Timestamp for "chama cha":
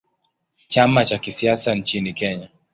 0.67-1.17